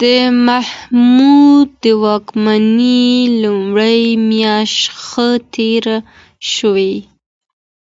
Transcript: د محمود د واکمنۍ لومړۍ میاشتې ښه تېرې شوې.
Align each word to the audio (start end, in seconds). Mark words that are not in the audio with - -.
د 0.00 0.02
محمود 0.46 1.68
د 1.82 1.84
واکمنۍ 2.04 3.08
لومړۍ 3.42 4.00
میاشتې 4.30 4.90
ښه 5.06 5.28
تېرې 5.54 5.96
شوې. 6.52 6.94